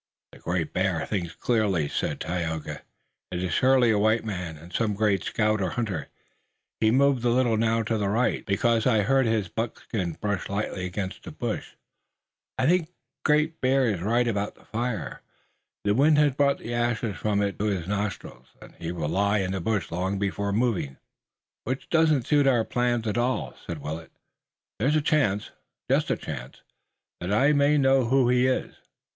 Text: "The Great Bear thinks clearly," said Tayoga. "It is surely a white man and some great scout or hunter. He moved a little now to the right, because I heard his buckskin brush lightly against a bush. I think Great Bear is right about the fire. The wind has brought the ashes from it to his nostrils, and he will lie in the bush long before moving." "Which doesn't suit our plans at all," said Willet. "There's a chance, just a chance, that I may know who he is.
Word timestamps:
"The 0.31 0.39
Great 0.39 0.73
Bear 0.73 1.05
thinks 1.05 1.35
clearly," 1.35 1.87
said 1.87 2.19
Tayoga. 2.19 2.81
"It 3.29 3.43
is 3.43 3.53
surely 3.53 3.91
a 3.91 3.99
white 3.99 4.25
man 4.25 4.57
and 4.57 4.73
some 4.73 4.95
great 4.95 5.23
scout 5.23 5.61
or 5.61 5.69
hunter. 5.69 6.07
He 6.79 6.89
moved 6.89 7.23
a 7.23 7.29
little 7.29 7.55
now 7.55 7.83
to 7.83 7.99
the 7.99 8.09
right, 8.09 8.43
because 8.43 8.87
I 8.87 9.03
heard 9.03 9.27
his 9.27 9.47
buckskin 9.47 10.13
brush 10.13 10.49
lightly 10.49 10.85
against 10.87 11.27
a 11.27 11.31
bush. 11.31 11.73
I 12.57 12.65
think 12.65 12.89
Great 13.23 13.61
Bear 13.61 13.85
is 13.87 14.01
right 14.01 14.27
about 14.27 14.55
the 14.55 14.65
fire. 14.65 15.21
The 15.83 15.93
wind 15.93 16.17
has 16.17 16.33
brought 16.33 16.57
the 16.57 16.73
ashes 16.73 17.15
from 17.17 17.39
it 17.43 17.59
to 17.59 17.65
his 17.65 17.87
nostrils, 17.87 18.47
and 18.59 18.73
he 18.79 18.91
will 18.91 19.07
lie 19.09 19.37
in 19.37 19.51
the 19.51 19.61
bush 19.61 19.91
long 19.91 20.17
before 20.17 20.51
moving." 20.51 20.97
"Which 21.63 21.91
doesn't 21.91 22.25
suit 22.25 22.47
our 22.47 22.65
plans 22.65 23.05
at 23.05 23.19
all," 23.19 23.55
said 23.67 23.77
Willet. 23.77 24.11
"There's 24.79 24.95
a 24.95 24.99
chance, 25.01 25.51
just 25.91 26.09
a 26.09 26.17
chance, 26.17 26.63
that 27.19 27.31
I 27.31 27.53
may 27.53 27.77
know 27.77 28.05
who 28.05 28.29
he 28.29 28.47
is. 28.47 28.77